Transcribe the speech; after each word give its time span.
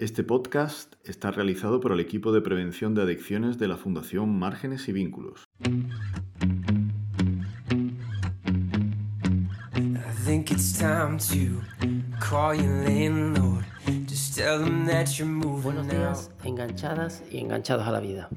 Este 0.00 0.22
podcast 0.22 0.94
está 1.02 1.32
realizado 1.32 1.80
por 1.80 1.90
el 1.90 1.98
equipo 1.98 2.30
de 2.30 2.40
prevención 2.40 2.94
de 2.94 3.02
adicciones 3.02 3.58
de 3.58 3.66
la 3.66 3.76
Fundación 3.76 4.38
Márgenes 4.38 4.88
y 4.88 4.92
Vínculos. 4.92 5.42
Buenos 15.64 15.88
días, 15.88 16.30
enganchadas 16.44 17.24
y 17.32 17.38
enganchados 17.38 17.88
a 17.88 17.90
la 17.90 17.98
vida. 17.98 18.28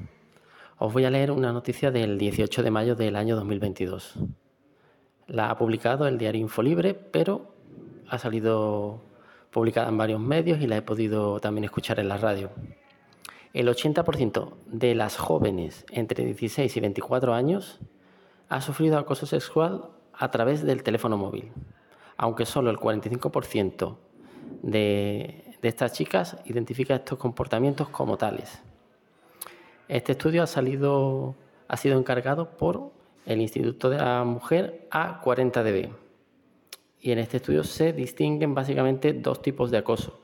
Os 0.78 0.92
voy 0.92 1.04
a 1.04 1.10
leer 1.10 1.30
una 1.30 1.52
noticia 1.52 1.92
del 1.92 2.18
18 2.18 2.64
de 2.64 2.70
mayo 2.72 2.96
del 2.96 3.14
año 3.14 3.36
2022. 3.36 4.14
La 5.28 5.50
ha 5.50 5.56
publicado 5.56 6.08
el 6.08 6.18
diario 6.18 6.40
Infolibre, 6.40 6.94
pero 6.94 7.54
ha 8.08 8.18
salido 8.18 9.11
publicada 9.52 9.88
en 9.88 9.98
varios 9.98 10.20
medios 10.20 10.60
y 10.60 10.66
la 10.66 10.78
he 10.78 10.82
podido 10.82 11.38
también 11.38 11.64
escuchar 11.64 12.00
en 12.00 12.08
la 12.08 12.16
radio. 12.16 12.50
El 13.52 13.68
80% 13.68 14.54
de 14.66 14.94
las 14.94 15.16
jóvenes 15.16 15.84
entre 15.90 16.24
16 16.24 16.74
y 16.74 16.80
24 16.80 17.34
años 17.34 17.78
ha 18.48 18.60
sufrido 18.62 18.98
acoso 18.98 19.26
sexual 19.26 19.90
a 20.14 20.30
través 20.30 20.62
del 20.64 20.82
teléfono 20.82 21.18
móvil, 21.18 21.52
aunque 22.16 22.46
solo 22.46 22.70
el 22.70 22.78
45% 22.78 23.96
de, 24.62 25.56
de 25.60 25.68
estas 25.68 25.92
chicas 25.92 26.38
identifica 26.46 26.94
estos 26.94 27.18
comportamientos 27.18 27.90
como 27.90 28.16
tales. 28.16 28.62
Este 29.86 30.12
estudio 30.12 30.42
ha, 30.42 30.46
salido, 30.46 31.34
ha 31.68 31.76
sido 31.76 31.98
encargado 31.98 32.56
por 32.56 32.90
el 33.26 33.42
Instituto 33.42 33.90
de 33.90 33.98
la 33.98 34.24
Mujer 34.24 34.88
A40DB 34.90 36.01
y 37.02 37.10
en 37.10 37.18
este 37.18 37.38
estudio 37.38 37.64
se 37.64 37.92
distinguen 37.92 38.54
básicamente 38.54 39.12
dos 39.12 39.42
tipos 39.42 39.70
de 39.70 39.78
acoso. 39.78 40.20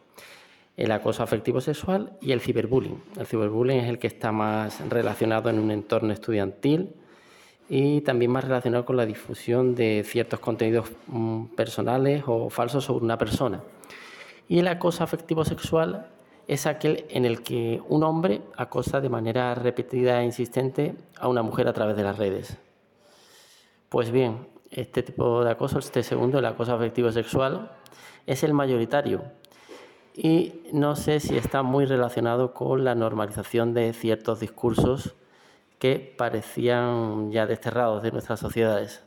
El 0.77 0.93
acoso 0.93 1.25
afectivo 1.25 1.61
sexual 1.61 2.17
y 2.23 2.31
el 2.31 2.41
ciberbullying. 2.41 3.03
El 3.19 3.27
ciberbullying 3.27 3.81
es 3.81 3.89
el 3.89 3.99
que 3.99 4.07
está 4.07 4.31
más 4.31 4.89
relacionado 4.89 5.51
en 5.51 5.59
un 5.59 5.73
entorno 5.73 6.13
estudiantil 6.13 6.95
y 7.69 8.01
también 8.03 8.31
más 8.31 8.45
relacionado 8.45 8.85
con 8.85 8.97
la 8.97 9.05
difusión 9.05 9.75
de 9.75 10.05
ciertos 10.07 10.39
contenidos 10.39 10.91
mm, 11.09 11.47
personales 11.57 12.23
o 12.27 12.49
falsos 12.49 12.85
sobre 12.85 13.05
una 13.05 13.19
persona. 13.19 13.61
Y 14.49 14.61
el 14.61 14.69
acoso 14.69 15.03
afectivo 15.03 15.45
sexual 15.45 16.07
es 16.47 16.67
aquel 16.67 17.07
en 17.11 17.25
el 17.25 17.43
que 17.43 17.83
un 17.89 18.05
hombre 18.05 18.41
acosa 18.57 19.01
de 19.01 19.09
manera 19.09 19.55
repetida 19.57 20.23
e 20.23 20.27
insistente 20.27 20.95
a 21.19 21.27
una 21.27 21.43
mujer 21.43 21.67
a 21.67 21.73
través 21.73 21.97
de 21.97 22.05
las 22.05 22.17
redes. 22.17 22.57
Pues 23.89 24.13
bien, 24.13 24.47
este 24.71 25.03
tipo 25.03 25.45
de 25.45 25.51
acoso, 25.51 25.79
este 25.79 26.03
segundo, 26.03 26.39
el 26.39 26.45
acoso 26.45 26.75
afectivo 26.75 27.11
sexual, 27.13 27.71
es 28.27 28.43
el 28.43 28.55
mayoritario. 28.55 29.25
Y 30.15 30.63
no 30.73 30.97
sé 30.97 31.21
si 31.21 31.37
está 31.37 31.63
muy 31.63 31.85
relacionado 31.85 32.53
con 32.53 32.85
la 32.85 32.95
normalización 32.95 33.73
de 33.73 33.93
ciertos 33.93 34.41
discursos 34.41 35.15
que 35.79 36.15
parecían 36.19 37.31
ya 37.31 37.47
desterrados 37.47 38.03
de 38.03 38.11
nuestras 38.11 38.41
sociedades. 38.41 39.05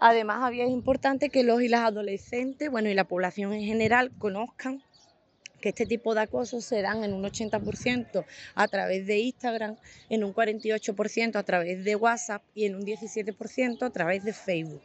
Además, 0.00 0.42
había 0.42 0.64
es 0.64 0.70
importante 0.70 1.30
que 1.30 1.44
los 1.44 1.62
y 1.62 1.68
las 1.68 1.82
adolescentes, 1.82 2.70
bueno, 2.70 2.88
y 2.88 2.94
la 2.94 3.04
población 3.04 3.52
en 3.52 3.62
general 3.62 4.12
conozcan 4.18 4.82
que 5.64 5.70
este 5.70 5.86
tipo 5.86 6.14
de 6.14 6.20
acosos 6.20 6.62
se 6.62 6.82
dan 6.82 7.04
en 7.04 7.14
un 7.14 7.22
80% 7.22 8.26
a 8.54 8.68
través 8.68 9.06
de 9.06 9.20
Instagram, 9.20 9.76
en 10.10 10.22
un 10.22 10.34
48% 10.34 11.36
a 11.36 11.42
través 11.42 11.82
de 11.84 11.96
WhatsApp 11.96 12.42
y 12.54 12.66
en 12.66 12.74
un 12.74 12.82
17% 12.82 13.82
a 13.82 13.88
través 13.88 14.24
de 14.24 14.34
Facebook. 14.34 14.82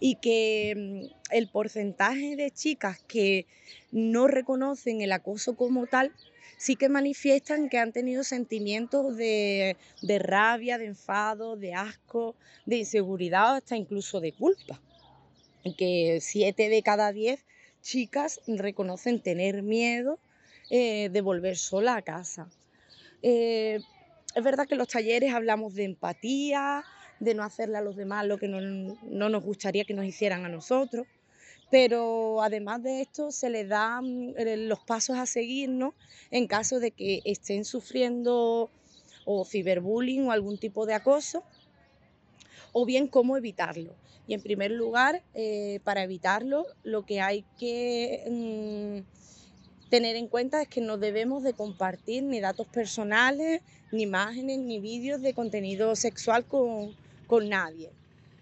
Y 0.00 0.16
que 0.16 0.74
mm, 0.76 1.32
el 1.36 1.46
porcentaje 1.46 2.34
de 2.34 2.50
chicas 2.50 2.98
que 3.06 3.46
no 3.92 4.26
reconocen 4.26 5.00
el 5.00 5.12
acoso 5.12 5.54
como 5.54 5.86
tal 5.86 6.12
sí 6.58 6.74
que 6.74 6.88
manifiestan 6.88 7.68
que 7.68 7.78
han 7.78 7.92
tenido 7.92 8.24
sentimientos 8.24 9.16
de, 9.16 9.76
rabia, 10.18 10.76
de 10.76 10.86
enfado, 10.86 11.54
de 11.54 11.74
asco, 11.74 12.34
de 12.66 12.78
inseguridad, 12.78 13.54
hasta 13.54 13.76
incluso 13.76 14.20
de 14.20 14.32
culpa. 14.32 14.82
Que 15.78 16.18
7 16.20 16.68
de 16.68 16.82
cada 16.82 17.12
10 17.12 17.44
chicas 17.80 18.40
reconocen 18.46 19.20
tener 19.20 19.62
miedo 19.62 20.18
eh, 20.70 21.08
de 21.10 21.20
volver 21.20 21.56
sola 21.56 21.96
a 21.96 22.02
casa. 22.02 22.48
Eh, 23.22 23.80
es 24.34 24.44
verdad 24.44 24.66
que 24.66 24.74
en 24.74 24.78
los 24.78 24.88
talleres 24.88 25.34
hablamos 25.34 25.74
de 25.74 25.84
empatía, 25.84 26.84
de 27.18 27.34
no 27.34 27.42
hacerle 27.42 27.78
a 27.78 27.82
los 27.82 27.96
demás 27.96 28.26
lo 28.26 28.38
que 28.38 28.48
no, 28.48 28.60
nos 29.28 29.44
gustaría 29.44 29.84
que 29.84 29.94
nos 29.94 30.04
hicieran 30.04 30.44
a 30.44 30.48
nosotros, 30.48 31.06
pero 31.70 32.42
además 32.42 32.82
de 32.82 33.02
esto 33.02 33.30
se 33.30 33.50
les 33.50 33.68
dan 33.68 34.34
eh, 34.36 34.56
los 34.56 34.80
pasos 34.80 35.18
a 35.18 35.26
seguir 35.26 35.70
en 36.30 36.46
caso 36.46 36.80
de 36.80 36.92
que 36.92 37.20
estén 37.24 37.64
sufriendo 37.64 38.70
o 39.24 39.44
ciberbullying 39.44 40.28
o 40.28 40.32
algún 40.32 40.58
tipo 40.58 40.86
de 40.86 40.94
acoso, 40.94 41.44
o 42.72 42.86
bien 42.86 43.08
cómo 43.08 43.36
evitarlo. 43.36 43.94
Y 44.30 44.34
en 44.34 44.42
primer 44.42 44.70
lugar, 44.70 45.24
eh, 45.34 45.80
para 45.82 46.04
evitarlo, 46.04 46.64
lo 46.84 47.04
que 47.04 47.20
hay 47.20 47.44
que 47.58 48.22
mm, 48.30 49.90
tener 49.90 50.14
en 50.14 50.28
cuenta 50.28 50.62
es 50.62 50.68
que 50.68 50.80
no 50.80 50.98
debemos 50.98 51.42
de 51.42 51.52
compartir 51.52 52.22
ni 52.22 52.38
datos 52.38 52.68
personales, 52.68 53.60
ni 53.90 54.02
imágenes, 54.02 54.60
ni 54.60 54.78
vídeos 54.78 55.20
de 55.20 55.34
contenido 55.34 55.96
sexual 55.96 56.44
con, 56.44 56.94
nadie 57.48 57.90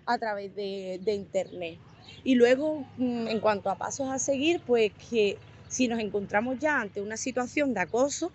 a 0.04 0.18
través 0.18 0.54
de, 0.54 1.00
Internet. 1.06 1.78
Y 2.22 2.34
luego, 2.34 2.84
mm, 2.98 3.28
en 3.28 3.40
cuanto 3.40 3.70
a 3.70 3.78
pasos 3.78 4.10
a 4.10 4.18
seguir, 4.18 4.60
pues 4.66 4.92
que 5.08 5.38
si 5.68 5.88
nos 5.88 6.00
encontramos 6.00 6.58
ya 6.58 6.82
ante 6.82 7.00
una 7.00 7.16
situación 7.16 7.72
de 7.72 7.80
acoso, 7.80 8.30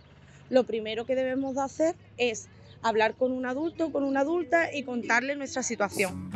lo 0.49 0.63
primero 0.63 1.05
que 1.05 1.13
debemos 1.13 1.53
de 1.53 1.61
hacer 1.61 1.95
es 2.17 2.47
hablar 2.83 3.16
con 3.16 3.31
un 3.31 3.45
adulto, 3.45 3.91
con 3.91 4.03
una 4.03 4.21
adulta 4.21 4.73
y 4.73 4.83
contarle 4.83 5.35
nuestra 5.35 5.63
situación. 5.63 6.29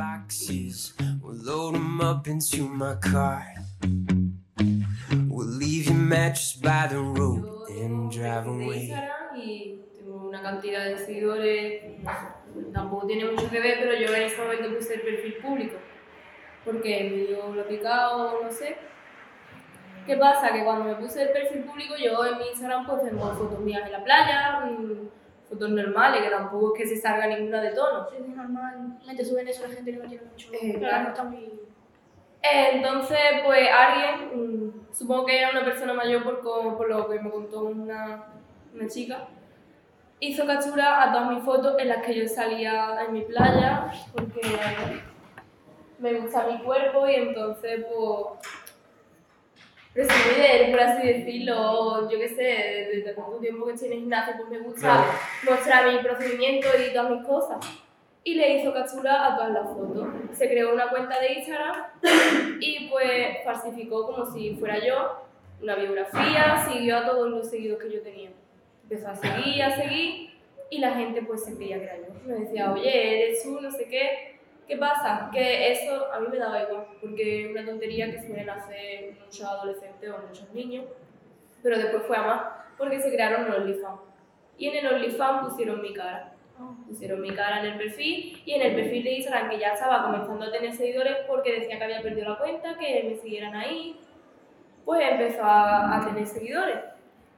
y 9.35 9.81
tengo 9.95 10.27
una 10.27 10.41
cantidad 10.41 10.85
de 10.85 10.97
seguidores, 10.97 11.83
tampoco 12.73 13.07
tiene 13.07 13.25
mucho 13.25 13.49
que 13.49 13.59
ver, 13.59 13.79
pero 13.79 13.93
yo 13.93 14.15
en 14.15 14.23
ese 14.23 14.41
momento 14.41 14.75
puse 14.75 14.95
el 14.95 15.01
perfil 15.01 15.33
público, 15.35 15.77
porque 16.65 17.09
me 17.09 17.17
dio 17.27 17.53
lo 17.53 17.67
picado, 17.67 18.41
no 18.41 18.51
sé. 18.51 18.77
¿Qué 20.05 20.15
pasa? 20.15 20.53
Que 20.53 20.63
cuando 20.63 20.85
me 20.85 20.95
puse 20.95 21.21
el 21.21 21.29
perfil 21.29 21.63
público, 21.63 21.95
yo 21.97 22.25
en 22.25 22.37
mi 22.37 22.47
Instagram 22.47 22.85
pues 22.87 23.03
tengo 23.03 23.33
fotos 23.33 23.59
mías 23.59 23.85
en 23.85 23.91
la 23.91 24.03
playa, 24.03 24.59
mm, 24.65 25.09
fotos 25.49 25.69
normales, 25.69 26.21
que 26.21 26.29
tampoco 26.29 26.75
es 26.75 26.81
que 26.81 26.95
se 26.95 27.01
salga 27.01 27.27
ninguna 27.27 27.61
de 27.61 27.71
tono. 27.71 28.07
Sí, 28.09 28.17
normalmente 28.27 29.25
suben 29.25 29.47
eso 29.47 29.67
la 29.67 29.73
gente 29.73 29.91
no 29.93 30.07
tiene 30.07 30.25
mucho. 30.25 30.49
Eh, 30.53 30.75
claro. 30.77 31.09
está 31.09 31.23
muy... 31.23 31.59
entonces, 32.41 33.19
pues 33.45 33.69
alguien, 33.71 34.65
mm, 34.65 34.93
supongo 34.93 35.25
que 35.25 35.39
era 35.39 35.51
una 35.51 35.63
persona 35.63 35.93
mayor 35.93 36.23
por, 36.23 36.41
por 36.41 36.89
lo 36.89 37.09
que 37.09 37.19
me 37.19 37.29
contó 37.29 37.63
una, 37.63 38.25
una 38.73 38.87
chica, 38.87 39.27
hizo 40.19 40.45
captura 40.45 41.03
a 41.03 41.11
todas 41.11 41.29
mis 41.29 41.43
fotos 41.43 41.75
en 41.79 41.89
las 41.89 42.05
que 42.05 42.15
yo 42.15 42.27
salía 42.27 43.05
en 43.05 43.13
mi 43.13 43.21
playa, 43.21 43.91
porque 44.13 44.41
me 45.99 46.13
gusta 46.19 46.47
mi 46.47 46.59
cuerpo 46.59 47.07
y 47.07 47.15
entonces, 47.15 47.85
pues 47.85 48.66
presumir 49.97 50.37
de 50.37 50.57
él, 50.57 50.71
por 50.71 50.79
así 50.79 51.07
decirlo, 51.07 52.07
yo 52.07 52.19
qué 52.19 52.29
sé, 52.29 52.93
desde 52.93 53.13
tanto 53.13 53.37
tiempo 53.39 53.65
que 53.65 53.73
estoy 53.73 53.87
en 53.87 53.93
el 53.93 53.99
gimnasio, 54.01 54.35
pues 54.37 54.49
me 54.49 54.59
gusta 54.59 55.05
mostrar 55.49 55.91
mi 55.91 55.97
procedimiento 56.03 56.67
y 56.77 56.93
todas 56.93 57.11
mis 57.11 57.25
cosas. 57.25 57.57
Y 58.23 58.35
le 58.35 58.57
hizo 58.57 58.71
captura 58.73 59.25
a 59.25 59.35
todas 59.35 59.51
las 59.53 59.69
fotos. 59.69 60.07
Se 60.33 60.47
creó 60.47 60.73
una 60.73 60.89
cuenta 60.89 61.19
de 61.19 61.33
Instagram 61.33 61.75
y 62.59 62.89
pues 62.89 63.37
falsificó 63.43 64.05
como 64.05 64.31
si 64.31 64.55
fuera 64.57 64.77
yo 64.85 65.23
una 65.63 65.75
biografía, 65.75 66.63
siguió 66.71 66.97
a 66.97 67.05
todos 67.07 67.29
los 67.29 67.49
seguidos 67.49 67.81
que 67.81 67.91
yo 67.91 68.01
tenía. 68.01 68.29
Empezó 68.83 69.07
a 69.07 69.15
seguir, 69.15 69.63
a 69.63 69.75
seguir 69.75 70.29
y 70.69 70.77
la 70.77 70.91
gente 70.91 71.23
pues 71.23 71.43
se 71.43 71.55
creía 71.55 71.79
que 71.79 71.85
era 71.85 71.97
yo. 71.97 72.13
Me 72.27 72.35
decía, 72.35 72.71
oye, 72.71 73.29
eres 73.29 73.41
tú, 73.41 73.59
no 73.59 73.71
sé 73.71 73.85
qué 73.85 74.36
¿Qué 74.67 74.75
pasa? 74.75 75.29
Que 75.31 75.71
eso 75.71 76.11
a 76.13 76.19
mí 76.19 76.27
me 76.29 76.37
daba 76.37 76.61
igual, 76.61 76.87
porque 76.99 77.45
es 77.45 77.51
una 77.51 77.65
tontería 77.65 78.11
que 78.11 78.21
suelen 78.21 78.49
hacer 78.49 79.13
muchos 79.13 79.41
adolescentes 79.41 80.09
o 80.09 80.27
muchos 80.27 80.53
niños, 80.53 80.85
pero 81.63 81.77
después 81.77 82.03
fue 82.03 82.17
a 82.17 82.23
más, 82.23 82.41
porque 82.77 82.99
se 82.99 83.09
crearon 83.09 83.49
OnlyFans. 83.49 84.01
Y 84.57 84.67
en 84.67 84.75
el 84.85 84.93
OnlyFans 84.93 85.49
pusieron 85.49 85.81
mi 85.81 85.93
cara. 85.93 86.33
Pusieron 86.87 87.21
mi 87.21 87.33
cara 87.33 87.59
en 87.59 87.67
el 87.67 87.77
perfil 87.77 88.41
y 88.43 88.53
en 88.53 88.61
el 88.63 88.75
perfil 88.75 89.03
de 89.03 89.11
Instagram 89.11 89.49
que 89.51 89.59
ya 89.59 89.73
estaba 89.73 90.03
comenzando 90.03 90.45
a 90.45 90.51
tener 90.51 90.73
seguidores 90.73 91.17
porque 91.27 91.59
decía 91.59 91.77
que 91.77 91.83
había 91.83 92.01
perdido 92.01 92.29
la 92.29 92.39
cuenta, 92.39 92.77
que 92.79 93.03
me 93.03 93.15
siguieran 93.15 93.55
ahí, 93.55 93.95
pues 94.83 95.01
empezó 95.07 95.43
a, 95.43 95.97
a 95.97 96.05
tener 96.07 96.25
seguidores. 96.25 96.79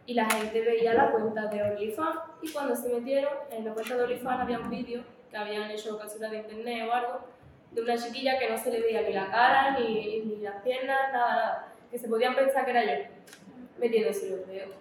Y 0.05 0.13
la 0.13 0.27
gente 0.29 0.61
veía 0.61 0.93
la 0.93 1.11
cuenta 1.11 1.47
de 1.47 1.61
OnlyFans 1.61 2.19
y 2.41 2.51
cuando 2.51 2.75
se 2.75 2.91
metieron 2.93 3.33
en 3.51 3.65
la 3.65 3.73
cuenta 3.73 3.97
de 3.97 4.03
OnlyFans 4.03 4.41
había 4.41 4.59
un 4.59 4.69
vídeo 4.69 5.03
que 5.29 5.37
habían 5.37 5.69
hecho 5.69 5.97
captura 5.97 6.29
de 6.29 6.37
internet 6.37 6.87
o 6.87 6.93
algo, 6.93 7.19
de 7.71 7.81
una 7.81 7.97
chiquilla 7.97 8.39
que 8.39 8.49
no 8.49 8.57
se 8.57 8.71
le 8.71 8.81
veía 8.81 9.01
ni 9.01 9.13
la 9.13 9.29
cara, 9.29 9.79
ni, 9.79 10.21
ni 10.21 10.37
las 10.37 10.61
piernas, 10.63 11.11
nada, 11.11 11.33
nada, 11.35 11.73
que 11.91 11.97
se 11.97 12.07
podían 12.07 12.35
pensar 12.35 12.65
que 12.65 12.71
era 12.71 12.83
yo, 12.83 13.05
metiéndose 13.77 14.29
los 14.29 14.47
dedos. 14.47 14.75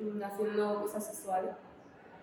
mm, 0.00 0.22
haciendo 0.22 0.82
cosas 0.82 1.06
sexuales. 1.06 1.52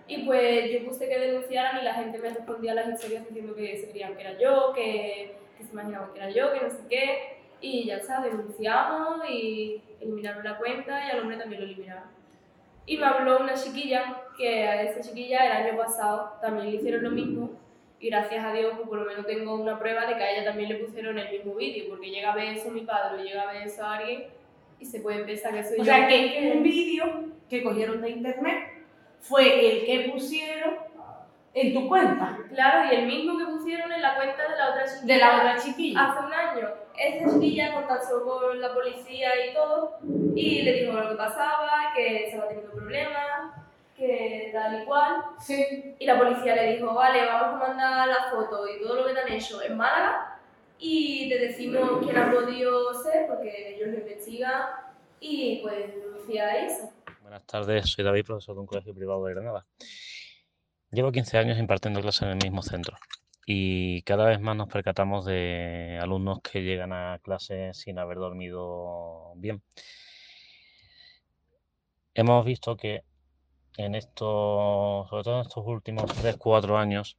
Y 0.07 0.23
pues 0.23 0.71
yo 0.71 0.87
puse 0.87 1.09
que 1.09 1.19
denunciaran 1.19 1.81
y 1.81 1.83
la 1.83 1.95
gente 1.95 2.19
me 2.19 2.29
respondía 2.29 2.73
a 2.73 2.75
las 2.75 2.89
historias 2.89 3.27
diciendo 3.27 3.55
que 3.55 3.77
se 3.77 3.89
creían 3.89 4.15
que 4.15 4.21
era 4.21 4.37
yo, 4.37 4.71
que, 4.73 5.35
que 5.57 5.63
se 5.63 5.71
imaginaban 5.71 6.13
que 6.13 6.19
era 6.19 6.29
yo, 6.29 6.53
que 6.53 6.61
no 6.61 6.69
sé 6.69 6.79
qué. 6.89 7.37
Y 7.59 7.85
ya 7.85 7.97
está, 7.97 8.21
denunciamos 8.21 9.27
y 9.27 9.81
eliminaron 9.99 10.43
la 10.43 10.57
cuenta 10.57 11.07
y 11.07 11.09
al 11.09 11.21
hombre 11.21 11.37
también 11.37 11.61
lo 11.61 11.67
eliminaron. 11.67 12.03
Y 12.85 12.97
me 12.97 13.05
habló 13.05 13.39
una 13.39 13.55
chiquilla, 13.55 14.21
que 14.37 14.67
a 14.67 14.83
esa 14.83 15.01
chiquilla 15.01 15.45
el 15.45 15.65
año 15.65 15.77
pasado 15.77 16.37
también 16.39 16.69
le 16.69 16.75
hicieron 16.75 17.03
lo 17.03 17.11
mismo. 17.11 17.49
Y 17.99 18.09
gracias 18.09 18.43
a 18.43 18.51
Dios, 18.53 18.73
pues 18.75 18.87
por 18.89 18.99
lo 18.99 19.05
menos 19.05 19.25
tengo 19.25 19.55
una 19.55 19.79
prueba 19.79 20.05
de 20.05 20.15
que 20.17 20.23
a 20.23 20.31
ella 20.31 20.43
también 20.45 20.69
le 20.69 20.75
pusieron 20.75 21.17
el 21.17 21.31
mismo 21.31 21.55
vídeo, 21.55 21.85
porque 21.89 22.09
llega 22.09 22.33
a 22.33 22.35
ver 22.35 22.55
eso 22.55 22.69
mi 22.69 22.81
padre, 22.81 23.21
o 23.21 23.23
llega 23.25 23.43
a 23.43 23.53
ver 23.53 23.63
eso 23.63 23.83
a 23.83 23.95
alguien 23.95 24.25
y 24.79 24.85
se 24.85 24.99
puede 24.99 25.23
pensar 25.23 25.53
que 25.53 25.63
soy 25.63 25.75
O 25.75 25.77
yo. 25.79 25.85
sea, 25.85 26.07
que 26.07 26.51
un 26.55 26.61
vídeo 26.63 27.05
que 27.49 27.63
cogieron 27.63 28.01
de 28.01 28.09
internet 28.09 28.83
fue 29.21 29.69
el 29.71 29.85
que 29.85 30.09
pusieron 30.11 30.75
en 31.53 31.73
tu 31.73 31.87
cuenta 31.87 32.37
Claro, 32.53 32.91
y 32.91 32.95
el 32.97 33.07
mismo 33.07 33.37
que 33.37 33.45
pusieron 33.45 33.91
en 33.91 34.01
la 34.01 34.15
cuenta 34.17 34.43
de 34.49 34.57
la 34.57 34.69
otra 34.71 34.83
chiquilla. 34.85 35.13
de 35.13 35.19
la 35.19 35.37
otra 35.37 35.57
chiquilla. 35.57 36.03
Hace 36.03 36.25
un 36.25 36.33
año, 36.33 36.69
esta 36.97 37.31
chiquilla 37.33 37.73
contactó 37.73 38.23
con 38.25 38.59
la 38.59 38.73
policía 38.73 39.29
y 39.49 39.53
todo, 39.53 39.97
y 40.35 40.61
le 40.63 40.73
dijo 40.73 40.91
lo 40.93 41.09
que 41.09 41.15
pasaba, 41.15 41.93
que 41.95 42.25
estaba 42.25 42.49
teniendo 42.49 42.71
problemas, 42.73 43.53
que 43.95 44.49
tal 44.53 44.81
y 44.81 44.85
cual. 44.85 45.23
Sí. 45.39 45.95
Y 45.99 46.05
la 46.05 46.17
policía 46.17 46.55
le 46.55 46.75
dijo, 46.75 46.93
vale, 46.93 47.25
vamos 47.25 47.61
a 47.61 47.67
mandar 47.67 48.07
la 48.07 48.29
foto 48.29 48.67
y 48.67 48.81
todo 48.81 48.95
lo 48.95 49.07
que 49.07 49.13
te 49.13 49.19
han 49.19 49.31
hecho 49.31 49.61
en 49.61 49.77
Málaga, 49.77 50.39
y 50.77 51.29
te 51.29 51.39
decimos 51.39 52.03
quién 52.03 52.17
ha 52.17 52.31
podido 52.31 52.93
ser, 52.93 53.27
porque 53.27 53.75
ellos 53.75 53.89
lo 53.89 53.97
investigan, 53.99 54.63
y 55.19 55.59
pues 55.61 55.95
denuncia 55.95 56.65
eso. 56.65 56.91
Buenas 57.21 57.45
tardes, 57.45 57.89
soy 57.89 58.03
David, 58.03 58.25
profesor 58.25 58.55
de 58.55 58.61
un 58.61 58.67
colegio 58.67 58.93
privado 58.93 59.25
de 59.25 59.33
Granada. 59.33 59.65
Llevo 60.91 61.11
15 61.11 61.37
años 61.37 61.57
impartiendo 61.57 62.01
clases 62.01 62.23
en 62.23 62.29
el 62.29 62.37
mismo 62.37 62.61
centro 62.61 62.95
y 63.45 64.01
cada 64.03 64.25
vez 64.25 64.39
más 64.39 64.55
nos 64.55 64.67
percatamos 64.69 65.25
de 65.25 65.99
alumnos 66.01 66.39
que 66.41 66.63
llegan 66.63 66.93
a 66.93 67.19
clase 67.21 67.73
sin 67.73 67.99
haber 67.99 68.17
dormido 68.17 69.33
bien. 69.35 69.61
Hemos 72.13 72.45
visto 72.45 72.75
que 72.77 73.03
en 73.77 73.95
estos, 73.95 75.09
sobre 75.09 75.23
todo 75.23 75.35
en 75.35 75.41
estos 75.41 75.65
últimos 75.65 76.05
3-4 76.05 76.77
años, 76.77 77.17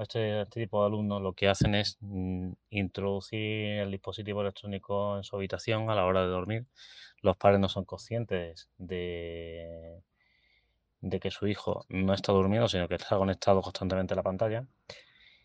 este, 0.00 0.42
este 0.42 0.60
tipo 0.60 0.80
de 0.80 0.86
alumnos 0.86 1.22
lo 1.22 1.32
que 1.32 1.48
hacen 1.48 1.74
es 1.74 1.96
mm, 2.00 2.52
introducir 2.70 3.80
el 3.80 3.90
dispositivo 3.90 4.40
electrónico 4.42 5.16
en 5.16 5.24
su 5.24 5.36
habitación 5.36 5.90
a 5.90 5.94
la 5.94 6.04
hora 6.06 6.22
de 6.22 6.28
dormir. 6.28 6.66
Los 7.22 7.36
padres 7.36 7.60
no 7.60 7.68
son 7.68 7.84
conscientes 7.84 8.68
de, 8.78 10.02
de 11.00 11.20
que 11.20 11.30
su 11.30 11.46
hijo 11.46 11.84
no 11.88 12.14
está 12.14 12.32
durmiendo, 12.32 12.68
sino 12.68 12.88
que 12.88 12.96
está 12.96 13.16
conectado 13.16 13.62
constantemente 13.62 14.14
a 14.14 14.16
la 14.16 14.22
pantalla. 14.22 14.66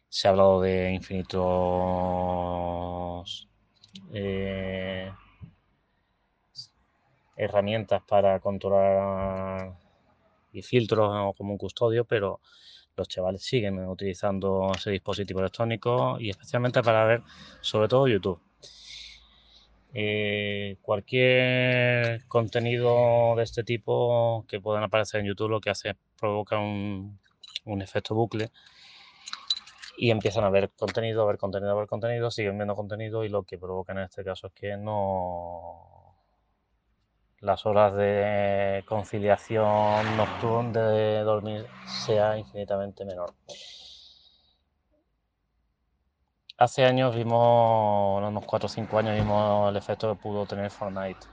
Se 0.09 0.27
ha 0.27 0.31
hablado 0.31 0.61
de 0.61 0.91
infinitos 0.91 1.39
eh, 4.13 4.68
herramientas 7.39 8.03
para 8.07 8.39
controlar 8.39 9.73
y 10.51 10.61
filtros 10.61 11.33
como 11.37 11.53
un 11.53 11.57
custodio, 11.57 12.05
pero 12.05 12.41
los 12.95 13.07
chavales 13.07 13.43
siguen 13.43 13.79
utilizando 13.87 14.71
ese 14.75 14.91
dispositivo 14.91 15.39
electrónico 15.39 16.19
y 16.19 16.29
especialmente 16.29 16.83
para 16.83 17.05
ver 17.05 17.21
sobre 17.61 17.87
todo 17.87 18.07
YouTube. 18.07 18.41
Eh, 19.93 20.77
cualquier 20.81 22.27
contenido 22.27 23.35
de 23.37 23.43
este 23.43 23.63
tipo 23.63 24.45
que 24.47 24.59
puedan 24.59 24.83
aparecer 24.83 25.21
en 25.21 25.27
YouTube 25.27 25.49
lo 25.49 25.61
que 25.61 25.71
hace 25.71 25.89
es 25.89 25.95
provoca 26.19 26.59
un, 26.59 27.19
un 27.65 27.81
efecto 27.81 28.13
bucle 28.13 28.51
y 29.97 30.11
empiezan 30.11 30.43
a 30.43 30.49
ver 30.49 30.69
contenido, 30.77 31.23
a 31.23 31.25
ver 31.25 31.37
contenido, 31.37 31.71
a 31.71 31.75
ver 31.75 31.87
contenido, 31.87 32.29
siguen 32.31 32.57
viendo 32.57 32.75
contenido 32.75 33.23
y 33.23 33.29
lo 33.29 33.43
que 33.43 33.57
provoca 33.57 33.93
en 33.93 33.99
este 33.99 34.23
caso 34.23 34.47
es 34.47 34.53
que 34.53 34.77
no 34.77 35.88
las 37.41 37.65
horas 37.65 37.95
de 37.95 38.83
conciliación 38.87 40.17
nocturna 40.17 40.89
de 40.89 41.19
dormir 41.21 41.65
sea 41.85 42.37
infinitamente 42.37 43.05
menor. 43.05 43.33
Hace 46.57 46.83
años 46.83 47.15
vimos, 47.15 48.21
unos 48.21 48.45
4 48.45 48.65
o 48.65 48.69
5 48.69 48.99
años 48.99 49.15
vimos 49.15 49.69
el 49.69 49.77
efecto 49.77 50.13
que 50.13 50.21
pudo 50.21 50.45
tener 50.45 50.69
Fortnite. 50.69 51.25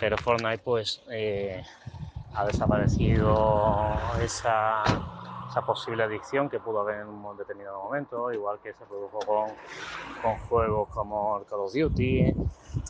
Pero 0.00 0.16
Fortnite 0.16 0.62
pues 0.64 1.02
eh, 1.10 1.62
ha 2.32 2.46
desaparecido 2.46 4.16
esa, 4.22 5.09
esa 5.50 5.62
posible 5.62 6.04
adicción 6.04 6.48
que 6.48 6.60
pudo 6.60 6.80
haber 6.80 7.00
en 7.00 7.08
un 7.08 7.36
determinado 7.36 7.82
momento, 7.82 8.32
igual 8.32 8.60
que 8.62 8.72
se 8.72 8.84
produjo 8.84 9.18
con, 9.18 9.50
con 10.22 10.38
juegos 10.48 10.88
como 10.90 11.38
el 11.38 11.44
Call 11.46 11.60
of 11.60 11.72
Duty. 11.72 12.32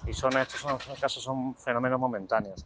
Y 0.06 0.12
son 0.12 0.36
estos 0.36 0.60
son, 0.60 0.78
son 0.78 0.94
casos, 0.96 1.22
son 1.22 1.54
fenómenos 1.54 1.98
momentáneos. 1.98 2.64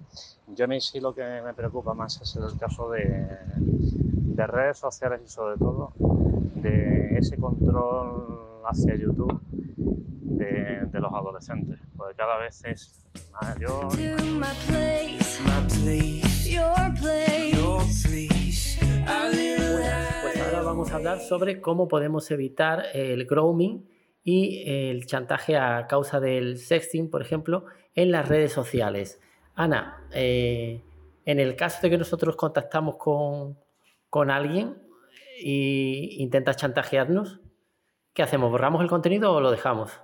Yo 0.49 0.65
a 0.65 0.69
mí 0.69 0.81
sí 0.81 0.99
lo 0.99 1.15
que 1.15 1.23
me 1.23 1.55
preocupa 1.55 1.95
más 1.95 2.21
es 2.21 2.35
el 2.35 2.59
caso 2.59 2.91
de, 2.91 3.39
de 3.57 4.47
redes 4.47 4.79
sociales 4.79 5.21
y 5.25 5.29
sobre 5.29 5.57
todo 5.57 5.93
de 5.97 7.17
ese 7.19 7.37
control 7.37 8.63
hacia 8.67 8.97
YouTube 8.97 9.41
de, 9.51 10.87
de 10.87 11.01
los 11.01 11.13
adolescentes, 11.13 11.79
porque 11.97 12.17
cada 12.17 12.39
vez 12.39 12.65
es 12.65 13.01
mayor. 13.41 13.93
Pues 19.05 20.41
ahora 20.41 20.63
vamos 20.63 20.91
a 20.91 20.97
hablar 20.97 21.21
sobre 21.21 21.61
cómo 21.61 21.89
podemos 21.89 22.31
evitar 22.31 22.87
el 22.95 23.27
grooming 23.27 23.87
y 24.23 24.63
el 24.67 25.07
chantaje 25.07 25.57
a 25.57 25.87
causa 25.87 26.21
del 26.21 26.59
sexting, 26.59 27.11
por 27.11 27.21
ejemplo, 27.21 27.67
en 27.95 28.11
las 28.11 28.29
redes 28.29 28.53
sociales. 28.53 29.21
Ana, 29.55 30.07
eh, 30.13 30.83
en 31.25 31.41
el 31.41 31.57
caso 31.57 31.79
de 31.83 31.91
que 31.91 31.99
nosotros 31.99 32.37
contactamos 32.37 32.97
con, 32.97 33.59
con 34.09 34.31
alguien 34.31 34.77
e 35.39 36.17
intenta 36.19 36.55
chantajearnos, 36.55 37.41
¿qué 38.15 38.23
hacemos? 38.23 38.51
¿Borramos 38.51 38.83
el 38.83 38.89
contenido 38.89 39.33
o 39.33 39.41
lo 39.41 39.51
dejamos? 39.51 40.01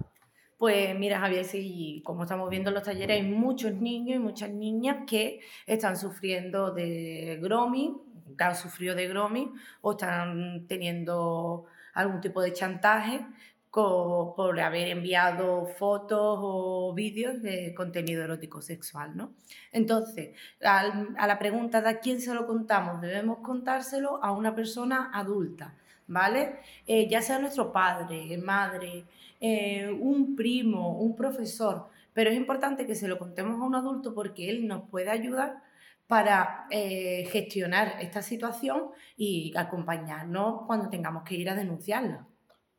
Pues 0.61 0.95
mira, 0.99 1.19
Javier, 1.21 1.47
sí, 1.47 2.03
como 2.05 2.25
estamos 2.25 2.51
viendo 2.51 2.69
en 2.69 2.75
los 2.75 2.83
talleres, 2.83 3.17
hay 3.17 3.27
muchos 3.27 3.73
niños 3.73 4.17
y 4.17 4.19
muchas 4.19 4.51
niñas 4.51 5.07
que 5.09 5.41
están 5.67 5.97
sufriendo 5.97 6.71
de 6.71 7.39
grooming, 7.41 7.97
que 8.37 8.45
han 8.45 8.57
sufrido 8.57 8.95
de 8.95 9.09
grooming 9.09 9.53
o 9.81 9.93
están 9.93 10.67
teniendo 10.67 11.67
algún 11.95 12.21
tipo 12.21 12.41
de 12.43 12.53
chantaje 12.53 13.27
por 13.71 14.59
haber 14.59 14.89
enviado 14.89 15.67
fotos 15.79 16.39
o 16.43 16.93
vídeos 16.93 17.41
de 17.41 17.73
contenido 17.75 18.25
erótico 18.25 18.61
sexual, 18.61 19.17
¿no? 19.17 19.33
Entonces, 19.71 20.31
a 20.61 21.27
la 21.27 21.39
pregunta 21.39 21.81
de 21.81 21.89
a 21.89 22.01
quién 22.01 22.21
se 22.21 22.35
lo 22.35 22.47
contamos, 22.47 23.01
debemos 23.01 23.39
contárselo 23.39 24.23
a 24.25 24.33
una 24.33 24.57
persona 24.57 25.11
adulta, 25.15 25.75
¿vale? 26.09 26.57
Eh, 26.87 27.09
ya 27.09 27.23
sea 27.23 27.39
nuestro 27.39 27.73
padre, 27.73 28.37
madre, 28.39 29.05
eh, 29.41 29.89
un 30.01 30.35
primo, 30.35 30.99
un 30.99 31.15
profesor, 31.15 31.89
pero 32.13 32.31
es 32.31 32.37
importante 32.37 32.87
que 32.87 32.97
se 32.97 33.07
lo 33.07 33.19
contemos 33.19 33.61
a 33.61 33.65
un 33.65 33.77
adulto 33.77 34.15
porque 34.15 34.51
él 34.51 34.67
nos 34.67 34.89
puede 34.91 35.11
ayudar 35.11 35.63
para 36.11 36.67
eh, 36.71 37.29
gestionar 37.31 37.95
esta 38.01 38.21
situación 38.21 38.89
y 39.17 39.55
acompañarnos 39.57 40.63
cuando 40.67 40.91
tengamos 40.91 41.23
que 41.23 41.37
ir 41.37 41.49
a 41.49 41.55
denunciarla. 41.55 42.27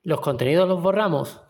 ¿Los 0.03 0.19
contenidos 0.19 0.67
los 0.67 0.83
borramos? 0.83 1.41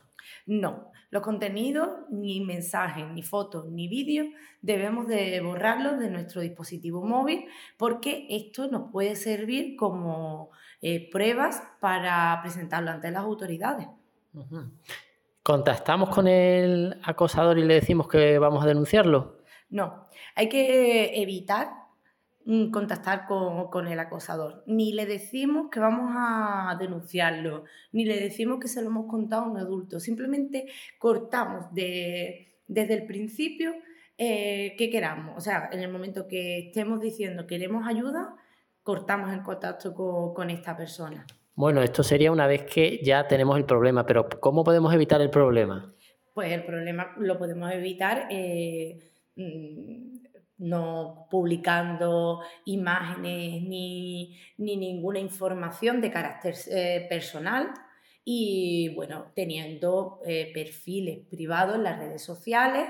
No, 0.45 0.91
los 1.09 1.23
contenidos, 1.23 1.89
ni 2.11 2.39
mensajes, 2.41 3.07
ni 3.07 3.23
fotos, 3.23 3.65
ni 3.65 3.87
vídeos, 3.87 4.27
debemos 4.61 5.07
de 5.07 5.41
borrarlos 5.41 5.97
de 5.97 6.11
nuestro 6.11 6.41
dispositivo 6.41 7.03
móvil 7.03 7.47
porque 7.77 8.27
esto 8.29 8.67
nos 8.67 8.91
puede 8.91 9.15
servir 9.15 9.75
como 9.75 10.51
eh, 10.83 11.09
pruebas 11.09 11.63
para 11.79 12.37
presentarlo 12.43 12.91
ante 12.91 13.09
las 13.09 13.23
autoridades. 13.23 13.87
¿Contactamos 15.41 16.09
con 16.09 16.27
el 16.27 17.01
acosador 17.03 17.57
y 17.57 17.63
le 17.63 17.73
decimos 17.73 18.07
que 18.07 18.37
vamos 18.37 18.63
a 18.63 18.67
denunciarlo? 18.67 19.40
No, 19.71 20.07
hay 20.35 20.47
que 20.49 21.21
evitar 21.21 21.69
mm, 22.45 22.69
contactar 22.71 23.25
con, 23.25 23.69
con 23.69 23.87
el 23.87 23.99
acosador. 23.99 24.63
Ni 24.67 24.93
le 24.93 25.05
decimos 25.05 25.69
que 25.71 25.79
vamos 25.79 26.11
a 26.15 26.75
denunciarlo, 26.79 27.63
ni 27.91 28.05
le 28.05 28.19
decimos 28.19 28.59
que 28.59 28.67
se 28.67 28.81
lo 28.81 28.87
hemos 28.87 29.07
contado 29.09 29.43
a 29.43 29.49
un 29.49 29.57
adulto. 29.57 29.99
Simplemente 29.99 30.67
cortamos 30.99 31.73
de- 31.73 32.59
desde 32.67 32.93
el 32.93 33.05
principio 33.05 33.73
eh, 34.17 34.75
que 34.77 34.89
queramos. 34.89 35.35
O 35.37 35.41
sea, 35.41 35.69
en 35.71 35.79
el 35.79 35.91
momento 35.91 36.27
que 36.27 36.67
estemos 36.67 36.99
diciendo 37.01 37.47
queremos 37.47 37.87
ayuda, 37.87 38.35
cortamos 38.83 39.33
el 39.33 39.41
contacto 39.41 39.93
con, 39.93 40.33
con 40.33 40.49
esta 40.49 40.75
persona. 40.77 41.25
Bueno, 41.55 41.81
esto 41.81 42.01
sería 42.03 42.31
una 42.31 42.47
vez 42.47 42.63
que 42.63 42.99
ya 43.03 43.27
tenemos 43.27 43.57
el 43.57 43.65
problema, 43.65 44.05
pero 44.05 44.27
¿cómo 44.39 44.63
podemos 44.63 44.93
evitar 44.93 45.21
el 45.21 45.29
problema? 45.29 45.93
Pues 46.33 46.51
el 46.53 46.63
problema 46.63 47.13
lo 47.17 47.37
podemos 47.37 47.71
evitar 47.71 48.27
eh, 48.29 49.10
no 50.61 51.27
publicando 51.29 52.41
imágenes 52.65 53.63
ni, 53.63 54.39
ni 54.57 54.77
ninguna 54.77 55.19
información 55.19 55.99
de 56.01 56.11
carácter 56.11 56.55
eh, 56.69 57.07
personal 57.09 57.73
y 58.23 58.93
bueno, 58.95 59.31
teniendo 59.35 60.19
eh, 60.23 60.51
perfiles 60.53 61.25
privados 61.27 61.75
en 61.75 61.83
las 61.83 61.97
redes 61.97 62.23
sociales 62.23 62.87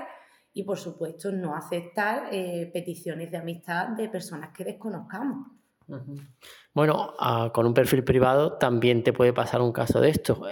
y 0.52 0.64
por 0.64 0.78
supuesto 0.78 1.32
no 1.32 1.56
aceptar 1.56 2.28
eh, 2.30 2.70
peticiones 2.74 3.30
de 3.30 3.38
amistad 3.38 3.88
de 3.88 4.08
personas 4.10 4.50
que 4.54 4.64
desconozcamos. 4.64 5.48
Bueno, 6.74 7.14
ah, 7.18 7.50
con 7.54 7.66
un 7.66 7.74
perfil 7.74 8.04
privado 8.04 8.52
también 8.58 9.02
te 9.02 9.14
puede 9.14 9.32
pasar 9.32 9.62
un 9.62 9.72
caso 9.72 10.00
de 10.00 10.10
esto, 10.10 10.42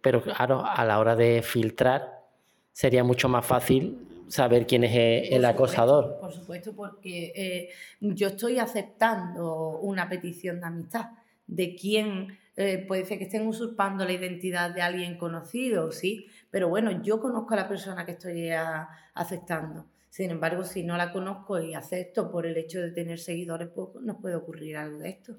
pero 0.00 0.22
claro, 0.22 0.64
a 0.64 0.84
la 0.84 0.98
hora 0.98 1.16
de 1.16 1.42
filtrar 1.42 2.24
sería 2.72 3.04
mucho 3.04 3.28
más 3.28 3.44
fácil 3.44 4.08
saber 4.28 4.66
quién 4.66 4.84
es 4.84 4.94
eh, 4.94 5.34
el 5.34 5.42
Por 5.42 5.50
supuesto, 5.52 5.64
acosador. 5.64 6.18
Por 6.20 6.32
supuesto, 6.32 6.74
porque 6.74 7.32
eh, 7.34 7.68
yo 8.00 8.28
estoy 8.28 8.58
aceptando 8.58 9.78
una 9.80 10.08
petición 10.08 10.60
de 10.60 10.66
amistad 10.66 11.06
de 11.46 11.74
quién 11.74 12.38
eh, 12.56 12.84
puede 12.86 13.04
ser 13.06 13.18
que 13.18 13.24
estén 13.24 13.46
usurpando 13.46 14.04
la 14.04 14.12
identidad 14.12 14.70
de 14.74 14.82
alguien 14.82 15.16
conocido, 15.16 15.92
sí, 15.92 16.26
pero 16.50 16.68
bueno, 16.68 17.02
yo 17.02 17.20
conozco 17.20 17.54
a 17.54 17.56
la 17.56 17.68
persona 17.68 18.04
que 18.04 18.12
estoy 18.12 18.50
a- 18.50 18.88
aceptando. 19.14 19.86
Sin 20.10 20.30
embargo, 20.30 20.64
si 20.64 20.82
no 20.82 20.96
la 20.96 21.12
conozco 21.12 21.60
y 21.60 21.74
acepto 21.74 22.30
por 22.30 22.46
el 22.46 22.56
hecho 22.56 22.80
de 22.80 22.90
tener 22.90 23.18
seguidores, 23.18 23.68
pues 23.74 23.88
nos 24.02 24.16
puede 24.16 24.34
ocurrir 24.36 24.76
algo 24.76 24.98
de 24.98 25.10
esto. 25.10 25.36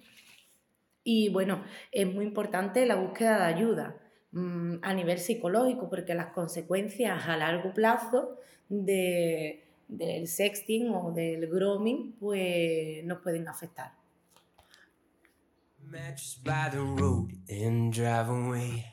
Y 1.03 1.29
bueno, 1.29 1.63
es 1.91 2.05
muy 2.13 2.25
importante 2.25 2.85
la 2.85 2.95
búsqueda 2.95 3.37
de 3.39 3.53
ayuda 3.53 3.97
mm, 4.31 4.75
a 4.81 4.93
nivel 4.93 5.19
psicológico, 5.19 5.89
porque 5.89 6.13
las 6.13 6.27
consecuencias 6.27 7.27
a 7.27 7.37
largo 7.37 7.73
plazo 7.73 8.37
de, 8.69 9.63
del 9.87 10.27
sexting 10.27 10.89
o 10.93 11.11
del 11.11 11.47
grooming, 11.47 12.13
pues 12.19 13.03
nos 13.05 13.19
pueden 13.19 13.47
afectar. 13.47 13.91
Mattress 15.83 16.39
by 16.43 16.69
the 16.69 16.77
road 16.77 17.31
and 17.49 17.93
drive 17.93 18.29
away. 18.29 18.85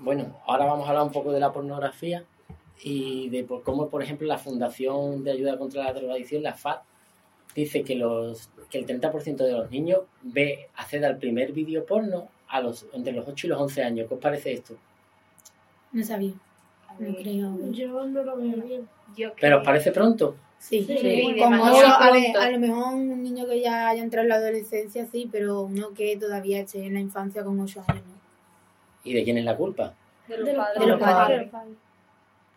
Bueno, 0.00 0.36
ahora 0.46 0.64
vamos 0.64 0.86
a 0.86 0.90
hablar 0.90 1.04
un 1.04 1.12
poco 1.12 1.32
de 1.32 1.40
la 1.40 1.52
pornografía 1.52 2.24
y 2.82 3.28
de 3.30 3.44
por 3.44 3.62
cómo, 3.62 3.88
por 3.88 4.02
ejemplo, 4.02 4.26
la 4.26 4.38
Fundación 4.38 5.24
de 5.24 5.32
Ayuda 5.32 5.58
contra 5.58 5.84
la 5.84 5.92
Drogadicción, 5.92 6.42
la 6.42 6.54
FAD, 6.54 6.78
dice 7.54 7.82
que, 7.82 7.94
los, 7.94 8.50
que 8.70 8.78
el 8.78 8.86
30% 8.86 9.36
de 9.36 9.52
los 9.52 9.70
niños 9.70 10.02
ve, 10.22 10.68
accede 10.76 11.06
al 11.06 11.18
primer 11.18 11.52
vídeo 11.52 11.84
porno 11.86 12.28
a 12.48 12.60
los, 12.60 12.86
entre 12.92 13.12
los 13.12 13.26
8 13.28 13.46
y 13.46 13.50
los 13.50 13.60
11 13.60 13.82
años. 13.82 14.08
¿Qué 14.08 14.14
os 14.14 14.20
parece 14.20 14.52
esto? 14.52 14.74
No 15.92 16.02
sabía. 16.04 16.32
No 16.98 17.14
creo. 17.14 17.70
Yo 17.72 18.06
no 18.06 18.22
lo 18.22 18.36
veo 18.36 18.56
bien. 18.62 18.88
Yo 19.16 19.32
¿Pero 19.40 19.58
os 19.58 19.64
parece 19.64 19.92
pronto? 19.92 20.36
Sí, 20.58 20.82
Sí, 20.84 20.98
sí, 20.98 21.36
como 21.38 21.64
a, 21.64 21.70
ver, 22.10 22.22
pronto. 22.32 22.40
a 22.40 22.50
lo 22.50 22.58
mejor 22.58 22.94
un 22.94 23.22
niño 23.22 23.46
que 23.46 23.60
ya 23.60 23.88
haya 23.88 24.02
entrado 24.02 24.24
en 24.24 24.28
la 24.30 24.34
adolescencia, 24.36 25.06
sí, 25.06 25.28
pero 25.30 25.60
uno 25.62 25.90
que 25.94 26.16
todavía 26.16 26.60
esté 26.60 26.84
en 26.84 26.94
la 26.94 27.00
infancia 27.00 27.44
con 27.44 27.60
8 27.60 27.84
años. 27.86 28.02
¿Y 29.04 29.12
de 29.14 29.22
quién 29.24 29.38
es 29.38 29.44
la 29.44 29.56
culpa? 29.56 29.94
De 30.26 30.36
los 30.38 30.46
De 30.46 30.52
los 30.54 30.64
padres. 30.66 30.80
de 30.80 30.86
los 30.86 31.00
padres. 31.00 31.28
De 31.38 31.42
los 31.44 31.52
padres. 31.52 31.76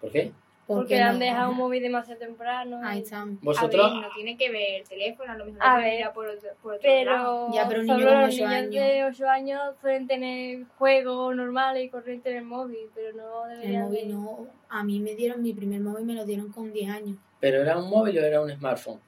¿Por 0.01 0.11
qué? 0.11 0.31
Porque 0.75 0.99
no? 0.99 1.05
han 1.05 1.19
dejado 1.19 1.51
un 1.51 1.57
móvil 1.57 1.81
demasiado 1.83 2.19
temprano. 2.19 2.79
Ahí 2.83 2.99
y- 2.99 3.01
están. 3.03 3.39
¿Vosotros? 3.41 3.85
A 3.85 3.93
ver, 3.93 4.01
no 4.03 4.09
tiene 4.15 4.37
que 4.37 4.51
ver 4.51 4.81
el 4.81 4.87
teléfono, 4.87 5.31
a 5.31 5.37
lo 5.37 5.45
mejor 5.45 5.59
A 5.63 5.77
ver, 5.77 5.93
mira 5.97 6.13
por 6.13 6.27
otro, 6.27 6.49
por 6.61 6.73
otro 6.75 6.89
lado. 7.05 7.47
Pero, 7.49 7.55
Ya, 7.55 7.67
pero 7.67 7.79
un 7.81 7.85
niño 7.87 7.99
solo 7.99 8.11
con 8.11 8.21
los 8.21 8.29
ocho 8.29 8.35
niños 8.47 8.51
años. 8.53 8.73
de 8.73 9.03
8 9.05 9.29
años 9.29 9.61
suelen 9.81 10.07
tener 10.07 10.65
juegos 10.77 11.35
normales 11.35 11.85
y 11.85 11.89
corriente 11.89 12.31
en 12.31 12.37
el 12.37 12.43
móvil, 12.45 12.89
pero 12.95 13.15
no 13.17 13.45
El 13.49 13.59
deberían 13.59 13.83
móvil 13.83 14.07
de- 14.07 14.13
no. 14.13 14.47
A 14.69 14.83
mí 14.83 14.99
me 14.99 15.15
dieron 15.15 15.41
mi 15.41 15.53
primer 15.53 15.81
móvil, 15.81 16.05
me 16.05 16.13
lo 16.13 16.25
dieron 16.25 16.51
con 16.51 16.71
10 16.71 16.89
años. 16.89 17.17
¿Pero 17.39 17.61
era 17.61 17.77
un 17.77 17.89
móvil 17.89 18.17
o 18.19 18.21
era 18.21 18.41
un 18.41 18.49
smartphone? 18.51 18.99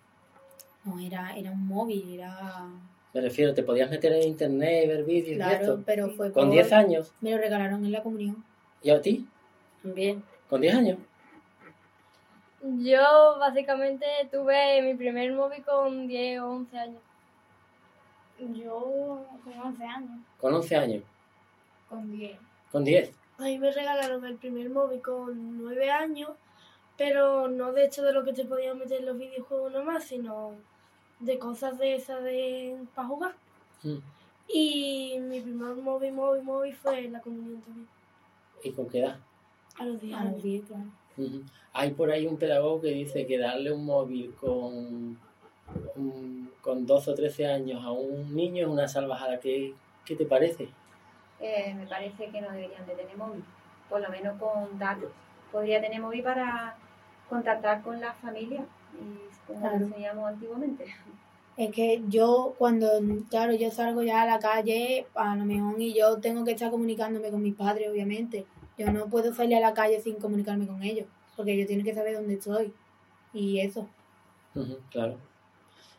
No, 0.85 0.99
era, 0.99 1.35
era 1.37 1.51
un 1.51 1.65
móvil, 1.67 2.15
era. 2.19 2.67
Me 3.13 3.21
refiero, 3.21 3.53
te 3.53 3.61
podías 3.63 3.89
meter 3.91 4.11
en 4.13 4.23
internet 4.27 4.85
y 4.85 4.87
ver 4.87 5.03
vídeos 5.03 5.27
y 5.33 5.35
Claro, 5.35 5.53
esto. 5.53 5.83
pero 5.85 6.09
fue 6.09 6.31
Con 6.31 6.45
por- 6.45 6.53
10 6.53 6.73
años. 6.73 7.13
Me 7.21 7.29
lo 7.31 7.37
regalaron 7.37 7.85
en 7.85 7.91
la 7.91 8.01
comunión. 8.01 8.43
¿Y 8.81 8.89
a 8.89 8.99
ti? 9.01 9.27
Bien. 9.83 10.23
¿Con 10.49 10.61
10 10.61 10.73
años? 10.75 10.97
Yo 12.63 13.37
básicamente 13.39 14.05
tuve 14.31 14.81
mi 14.81 14.95
primer 14.95 15.33
móvil 15.33 15.63
con 15.63 16.07
10 16.07 16.39
o 16.41 16.49
11 16.49 16.77
años. 16.79 17.01
Yo 18.39 19.25
con 19.43 19.59
11 19.59 19.83
años. 19.83 20.19
Con 20.39 20.53
11 20.53 20.75
años. 20.77 21.03
Con 21.89 22.11
10. 22.11 22.39
Con 22.71 22.83
10. 22.85 23.11
A 23.39 23.43
mí 23.43 23.59
me 23.59 23.71
regalaron 23.71 24.25
el 24.25 24.37
primer 24.37 24.69
móvil 24.69 25.01
con 25.01 25.57
9 25.61 25.91
años, 25.91 26.29
pero 26.97 27.49
no 27.49 27.73
de 27.73 27.85
hecho 27.85 28.01
de 28.03 28.13
lo 28.13 28.23
que 28.23 28.31
te 28.31 28.45
podían 28.45 28.79
meter 28.79 28.99
en 28.99 29.07
los 29.07 29.17
videojuegos 29.17 29.73
nomás, 29.73 30.05
sino 30.05 30.51
de 31.19 31.37
cosas 31.39 31.77
de 31.77 31.95
esas 31.95 32.23
de 32.23 32.77
para 32.95 33.07
jugar. 33.09 33.35
Mm. 33.83 33.97
Y 34.47 35.19
mi 35.19 35.41
primer 35.41 35.75
móvil, 35.75 36.13
móvil, 36.13 36.43
móvil 36.43 36.75
fue 36.75 37.05
en 37.05 37.13
la 37.13 37.21
comunión 37.21 37.61
también, 37.61 37.87
¿Y 38.63 38.71
con 38.71 38.87
qué 38.87 38.99
edad? 38.99 39.19
a 39.79 39.85
los 39.85 39.99
10 39.99 40.15
A 40.15 40.19
los 40.23 40.29
años. 40.31 40.43
10, 40.43 40.65
claro. 40.65 40.83
Hay 41.73 41.91
por 41.91 42.11
ahí 42.11 42.25
un 42.27 42.37
pedagogo 42.37 42.81
que 42.81 42.89
dice 42.89 43.25
que 43.25 43.37
darle 43.37 43.71
un 43.71 43.85
móvil 43.85 44.33
con, 44.39 45.17
un- 45.95 46.51
con 46.61 46.85
12 46.85 47.11
o 47.11 47.15
13 47.15 47.47
años 47.47 47.83
a 47.83 47.91
un 47.91 48.35
niño 48.35 48.65
es 48.65 48.71
una 48.71 48.87
salvajada. 48.87 49.39
¿Qué, 49.39 49.73
qué 50.05 50.15
te 50.15 50.25
parece? 50.25 50.69
Eh, 51.39 51.73
me 51.75 51.85
parece 51.87 52.27
que 52.29 52.41
no 52.41 52.51
deberían 52.51 52.85
de 52.85 52.93
tener 52.95 53.17
móvil, 53.17 53.43
por 53.89 54.01
lo 54.01 54.09
menos 54.09 54.39
con 54.39 54.77
datos. 54.79 55.09
Podría 55.51 55.81
tener 55.81 55.99
móvil 56.01 56.23
para 56.23 56.75
contactar 57.29 57.81
con 57.81 57.99
la 57.99 58.13
familia, 58.13 58.65
y 58.93 59.47
como 59.47 59.59
Claro. 59.59 59.79
lo 59.79 59.85
enseñamos 59.87 60.29
antiguamente. 60.29 60.85
Es 61.57 61.71
que 61.71 62.01
yo 62.07 62.55
cuando, 62.57 62.87
claro, 63.29 63.53
yo 63.53 63.69
salgo 63.71 64.01
ya 64.03 64.23
a 64.23 64.25
la 64.25 64.39
calle, 64.39 65.05
a 65.13 65.35
lo 65.35 65.45
mejor, 65.45 65.79
y 65.79 65.93
yo 65.93 66.19
tengo 66.19 66.43
que 66.43 66.51
estar 66.51 66.71
comunicándome 66.71 67.29
con 67.29 67.43
mis 67.43 67.55
padres, 67.55 67.89
obviamente. 67.91 68.45
Yo 68.77 68.91
no 68.91 69.07
puedo 69.07 69.33
salir 69.33 69.57
a 69.57 69.59
la 69.59 69.73
calle 69.73 70.01
sin 70.01 70.15
comunicarme 70.15 70.67
con 70.67 70.81
ellos, 70.83 71.07
porque 71.35 71.53
ellos 71.53 71.67
tienen 71.67 71.85
que 71.85 71.93
saber 71.93 72.15
dónde 72.15 72.35
estoy. 72.35 72.73
Y 73.33 73.59
eso. 73.59 73.87
Claro. 74.91 75.17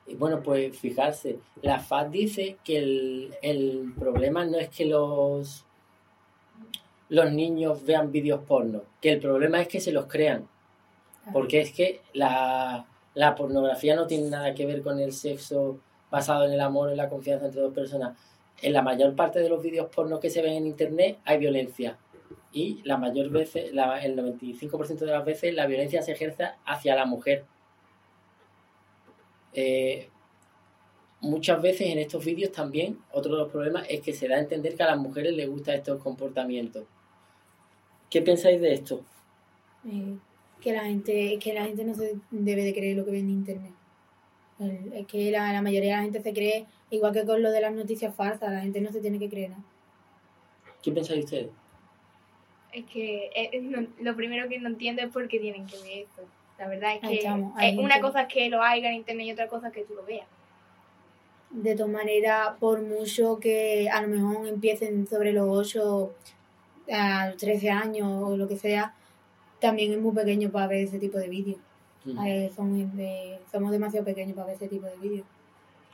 Y 0.07 0.14
bueno, 0.16 0.43
pues 0.43 0.76
fijarse, 0.78 1.38
la 1.62 1.81
FAD 1.81 2.07
dice 2.09 2.59
que 2.62 2.78
el, 2.78 3.35
el 3.43 3.95
problema 3.99 4.45
no 4.45 4.59
es 4.59 4.69
que 4.69 4.85
los, 4.85 5.64
los 7.09 7.33
niños 7.33 7.85
vean 7.85 8.12
vídeos 8.12 8.40
porno, 8.47 8.83
que 9.00 9.12
el 9.12 9.21
problema 9.21 9.62
es 9.62 9.69
que 9.69 9.81
se 9.81 9.93
los 9.93 10.07
crean. 10.07 10.47
Porque 11.33 11.62
es 11.62 11.73
que 11.73 12.02
la, 12.12 12.87
la 13.14 13.35
pornografía 13.35 13.97
no 13.97 14.07
tiene 14.07 14.28
nada 14.28 14.54
que 14.54 14.66
ver 14.66 14.83
con 14.83 15.00
el 15.00 15.12
sexo 15.12 15.78
basado 16.11 16.45
en 16.45 16.52
el 16.52 16.61
amor, 16.61 16.90
en 16.90 16.99
la 16.99 17.09
confianza 17.09 17.47
entre 17.47 17.62
dos 17.62 17.73
personas. 17.73 18.16
En 18.61 18.73
la 18.73 18.83
mayor 18.83 19.16
parte 19.16 19.40
de 19.40 19.49
los 19.49 19.62
vídeos 19.62 19.88
porno 19.88 20.21
que 20.21 20.31
se 20.31 20.43
ven 20.43 20.52
en 20.52 20.66
internet 20.66 21.19
hay 21.25 21.38
violencia. 21.38 21.97
Y 22.55 22.81
la 22.85 22.97
mayor 22.97 23.29
veces, 23.31 23.75
la- 23.75 23.99
el 24.03 24.15
95% 24.17 25.05
de 25.05 25.11
las 25.11 25.25
veces, 25.25 25.53
la 25.55 25.67
violencia 25.67 26.01
se 26.03 26.13
ejerce 26.13 26.45
hacia 26.65 26.95
la 26.95 27.05
mujer. 27.05 27.45
Eh, 29.53 30.09
muchas 31.21 31.61
veces 31.61 31.89
en 31.89 31.99
estos 31.99 32.25
vídeos 32.25 32.53
también, 32.53 32.99
otro 33.13 33.33
de 33.33 33.39
los 33.43 33.51
problemas 33.51 33.87
es 33.89 34.01
que 34.01 34.13
se 34.13 34.29
da 34.29 34.37
a 34.37 34.41
entender 34.41 34.77
que 34.77 34.83
a 34.83 34.87
las 34.87 34.99
mujeres 34.99 35.35
les 35.35 35.49
gustan 35.49 35.75
estos 35.77 36.03
comportamientos. 36.03 36.85
¿Qué 38.09 38.23
pensáis 38.23 38.61
de 38.61 38.73
esto? 38.73 39.05
Eh, 39.87 40.17
que 40.61 40.73
la 40.73 40.85
gente 40.85 41.39
que 41.41 41.53
la 41.53 41.65
gente 41.65 41.85
no 41.85 41.95
se 41.95 42.15
debe 42.31 42.63
de 42.65 42.73
creer 42.73 42.97
lo 42.97 43.05
que 43.05 43.11
ve 43.11 43.19
en 43.19 43.31
internet. 43.31 43.73
El- 44.61 44.93
es 44.93 45.07
que 45.07 45.31
la, 45.33 45.53
la 45.53 45.61
mayoría 45.61 45.91
de 45.91 45.97
la 45.97 46.03
gente 46.05 46.23
se 46.23 46.33
cree, 46.33 46.67
igual 46.91 47.13
que 47.13 47.25
con 47.25 47.43
lo 47.43 47.51
de 47.51 47.61
las 47.61 47.73
noticias 47.75 48.15
falsas, 48.15 48.53
la 48.53 48.61
gente 48.61 48.81
no 48.81 48.93
se 48.93 49.01
tiene 49.01 49.19
que 49.19 49.29
creer 49.29 49.51
nada. 49.51 49.65
¿Qué 50.83 50.93
pensáis 50.93 51.25
ustedes? 51.25 51.51
Es 52.75 52.85
que 52.87 53.31
eh, 53.35 53.61
no- 53.61 53.87
lo 54.00 54.16
primero 54.16 54.49
que 54.49 54.59
no 54.59 54.69
entiendo 54.69 55.02
es 55.02 55.09
por 55.09 55.28
qué 55.28 55.38
tienen 55.38 55.66
que 55.66 55.76
ver 55.78 55.99
esto. 56.00 56.23
La 56.59 56.69
verdad 56.69 56.95
es 56.95 57.00
que 57.09 57.14
estamos, 57.19 57.54
eh, 57.62 57.76
una 57.78 58.00
cosa 58.00 58.23
es 58.23 58.33
que 58.33 58.49
lo 58.49 58.62
haya 58.62 58.88
en 58.88 58.97
internet 58.97 59.26
y 59.26 59.33
otra 59.33 59.49
cosa 59.49 59.69
es 59.69 59.73
que 59.75 59.85
tú 59.85 59.95
lo 59.95 60.04
veas. 60.04 60.26
De 61.50 61.76
todas 61.76 61.93
maneras, 61.93 62.50
por 62.59 62.83
mucho 62.83 63.38
que 63.38 63.88
a 63.88 64.02
lo 64.02 64.09
mejor 64.09 64.47
empiecen 64.49 65.07
sobre 65.07 65.33
los 65.33 65.47
8 65.49 66.12
a 66.93 67.28
los 67.28 67.37
13 67.37 67.71
años 67.71 68.09
o 68.25 68.37
lo 68.37 68.49
que 68.49 68.57
sea, 68.57 68.93
también 69.61 69.93
es 69.93 69.99
muy 70.00 70.12
pequeño 70.12 70.50
para 70.50 70.66
ver 70.66 70.81
ese 70.85 70.99
tipo 70.99 71.16
de 71.19 71.28
vídeos. 71.28 71.59
Ujú. 72.04 72.23
Eh, 72.25 72.50
de- 72.95 73.38
somos 73.52 73.71
demasiado 73.71 74.04
pequeños 74.04 74.35
para 74.35 74.49
ver 74.49 74.57
ese 74.57 74.69
tipo 74.69 74.87
de 74.87 74.97
vídeos. 74.97 75.26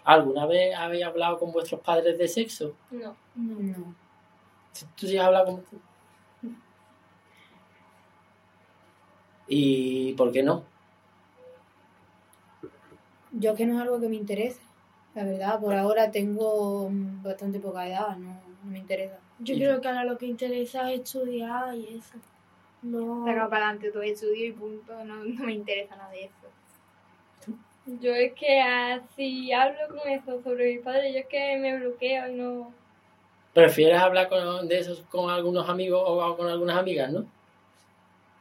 ¿Alguna 0.05 0.47
vez 0.47 0.75
habéis 0.75 1.05
hablado 1.05 1.39
con 1.39 1.53
vuestros 1.53 1.81
padres 1.83 2.17
de 2.19 2.27
sexo? 2.27 2.75
No. 2.91 3.15
No. 3.37 3.95
¿Tú 4.99 5.07
sí 5.07 5.19
has 5.19 5.27
hablado 5.27 5.47
con... 5.47 5.65
¿Y 9.53 10.13
por 10.13 10.31
qué 10.31 10.45
no? 10.45 10.63
Yo 13.33 13.51
es 13.51 13.57
que 13.57 13.67
no 13.67 13.75
es 13.75 13.81
algo 13.81 14.01
que 14.01 14.09
me 14.09 14.15
interese. 14.15 14.61
La 15.17 15.25
verdad, 15.25 15.59
por 15.59 15.75
ahora 15.75 16.13
tengo 16.13 16.89
bastante 17.21 17.59
poca 17.59 17.89
edad, 17.89 18.17
no, 18.17 18.41
no 18.63 18.71
me 18.71 18.79
interesa. 18.79 19.19
Yo 19.41 19.57
creo 19.57 19.81
que 19.81 19.89
ahora 19.89 20.05
lo 20.05 20.17
que 20.17 20.27
interesa 20.27 20.93
es 20.93 21.01
estudiar 21.01 21.75
y 21.75 21.99
eso. 21.99 22.17
No. 22.83 23.27
Saca 23.27 23.49
para 23.49 23.67
adelante 23.67 23.91
todo 23.91 24.03
estudio 24.03 24.47
y 24.47 24.53
punto. 24.53 25.05
No, 25.05 25.25
no 25.25 25.45
me 25.45 25.53
interesa 25.53 25.97
nada 25.97 26.11
de 26.11 26.27
eso. 26.27 26.35
Yo 28.01 28.15
es 28.15 28.33
que 28.35 28.61
ah, 28.61 29.01
si 29.17 29.53
hablo 29.53 29.79
con 29.89 30.09
eso 30.09 30.41
sobre 30.45 30.75
mis 30.75 30.85
padres, 30.85 31.13
yo 31.13 31.21
es 31.21 31.27
que 31.27 31.57
me 31.57 31.77
bloqueo 31.77 32.31
y 32.31 32.37
no... 32.37 32.73
¿Prefieres 33.53 33.99
hablar 33.99 34.29
con, 34.29 34.69
de 34.69 34.79
eso 34.79 35.03
con 35.11 35.29
algunos 35.29 35.69
amigos 35.69 36.01
o 36.07 36.37
con 36.37 36.47
algunas 36.47 36.77
amigas, 36.77 37.11
no? 37.11 37.27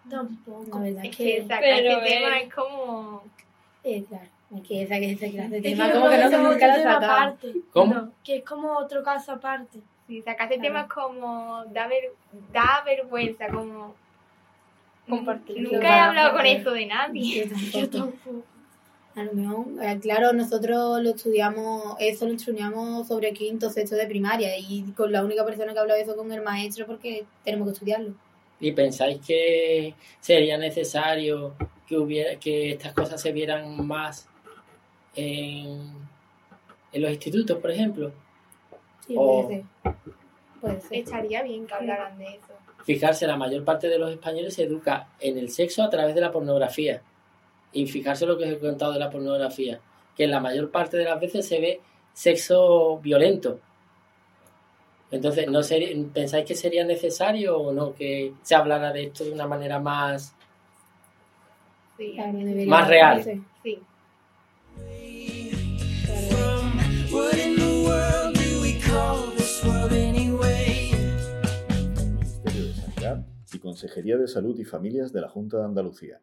Tampoco. 0.09 0.79
La 0.79 1.03
Es 1.03 1.15
que 1.15 1.23
que, 1.25 1.45
Pero 1.47 1.99
ese 2.01 2.09
tema 2.19 2.39
es- 2.39 2.53
como... 2.53 3.23
eh, 3.83 4.03
claro, 4.07 4.25
es 4.55 4.67
que 4.67 4.81
esa 4.83 4.95
que 4.99 5.11
esa 5.11 5.27
clase 5.29 5.49
de 5.49 5.57
Es 5.57 5.63
tema 5.63 5.87
que 5.87 5.93
como 5.93 6.09
que 6.09 6.17
no 6.17 6.23
es 6.25 6.31
nunca 6.31 6.57
tema 6.75 6.93
sacaba. 6.93 7.21
aparte. 7.23 7.53
¿Cómo? 7.73 7.93
No, 7.93 8.11
que 8.23 8.37
es 8.37 8.43
como 8.43 8.77
otro 8.77 9.03
caso 9.03 9.33
aparte. 9.33 9.79
Si 10.07 10.21
sacas 10.23 10.49
ese 10.49 10.59
Claro. 10.59 10.73
tema 10.73 10.81
es 10.81 10.89
como... 10.93 11.63
Da, 11.71 11.87
ver- 11.87 12.13
da 12.51 12.81
vergüenza, 12.85 13.47
como... 13.49 13.93
Compartir. 15.07 15.61
Nunca 15.61 15.87
he 15.97 15.99
hablado 15.99 16.35
con 16.37 16.45
eso 16.45 16.71
de 16.71 16.85
nadie. 16.85 17.47
Yo 17.47 17.89
tampoco. 17.89 17.97
tampoco. 17.97 18.43
A 19.15 19.23
lo 19.23 19.33
mejor, 19.33 19.65
eh, 19.83 19.99
claro, 19.99 20.33
nosotros 20.33 21.01
lo 21.01 21.09
estudiamos, 21.09 21.95
eso 21.99 22.27
lo 22.27 22.33
estudiamos 22.33 23.07
sobre 23.07 23.33
quinto, 23.33 23.69
sexto 23.71 23.95
de 23.95 24.05
primaria 24.05 24.55
y 24.57 24.83
con 24.95 25.11
la 25.11 25.23
única 25.23 25.43
persona 25.43 25.73
que 25.73 25.79
ha 25.79 25.81
hablado 25.81 25.97
de 25.97 26.03
eso 26.03 26.15
con 26.15 26.31
el 26.31 26.41
maestro 26.43 26.85
porque 26.85 27.25
tenemos 27.43 27.67
que 27.67 27.73
estudiarlo. 27.73 28.13
¿Y 28.59 28.71
pensáis 28.73 29.19
que 29.25 29.93
sería 30.19 30.57
necesario 30.57 31.55
que 31.87 31.97
hubiera 31.97 32.35
que 32.39 32.71
estas 32.71 32.93
cosas 32.93 33.21
se 33.21 33.31
vieran 33.31 33.85
más 33.87 34.27
en, 35.15 35.81
en 36.91 37.01
los 37.01 37.11
institutos, 37.11 37.57
por 37.57 37.71
ejemplo? 37.71 38.11
Sí, 39.07 39.15
O- 39.17 39.43
puede 39.47 39.57
ser. 39.57 39.65
Puede 40.61 40.81
ser. 40.81 40.97
Estaría 40.99 41.41
bien 41.43 41.65
que 41.65 41.73
hablaran 41.73 42.17
de 42.17 42.25
eso. 42.25 42.53
Fijarse, 42.83 43.27
la 43.27 43.37
mayor 43.37 43.63
parte 43.63 43.87
de 43.87 43.97
los 43.99 44.11
españoles 44.11 44.53
se 44.55 44.63
educa 44.63 45.09
en 45.19 45.37
el 45.37 45.49
sexo 45.51 45.83
a 45.83 45.89
través 45.89 46.15
de 46.15 46.21
la 46.21 46.31
pornografía. 46.31 47.01
Y 47.71 47.85
fijarse 47.87 48.25
lo 48.25 48.37
que 48.37 48.45
os 48.45 48.51
he 48.51 48.57
contado 48.59 48.93
de 48.93 48.99
la 48.99 49.09
pornografía, 49.11 49.79
que 50.17 50.27
la 50.27 50.39
mayor 50.39 50.71
parte 50.71 50.97
de 50.97 51.03
las 51.05 51.19
veces 51.19 51.47
se 51.47 51.59
ve 51.59 51.79
sexo 52.13 52.97
violento. 52.99 53.59
Entonces, 55.11 55.49
¿no 55.49 55.63
sería- 55.63 55.89
¿pensáis 56.13 56.45
que 56.45 56.55
sería 56.55 56.85
necesario 56.85 57.57
o 57.57 57.73
no 57.73 57.93
que 57.95 58.33
se 58.43 58.55
hablara 58.55 58.91
de 58.93 59.03
esto 59.05 59.23
de 59.25 59.31
una 59.31 59.47
manera 59.47 59.79
más... 59.79 60.35
Sí. 61.97 62.15
Más 62.67 62.87
real. 62.87 63.23
Sí. 63.63 63.81
Ministerio 72.17 72.65
de 72.67 72.73
Sanidad 72.73 73.25
y 73.53 73.59
Consejería 73.59 74.17
de 74.17 74.27
Salud 74.27 74.57
y 74.59 74.63
Familias 74.63 75.11
de 75.11 75.21
la 75.21 75.29
Junta 75.29 75.57
de 75.57 75.65
Andalucía. 75.65 76.21